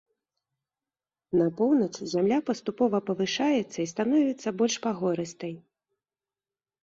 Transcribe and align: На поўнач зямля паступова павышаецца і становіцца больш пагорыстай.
На 1.41 1.47
поўнач 1.57 1.95
зямля 2.13 2.39
паступова 2.47 3.01
павышаецца 3.09 3.77
і 3.83 3.87
становіцца 3.93 4.49
больш 4.61 4.75
пагорыстай. 4.87 5.53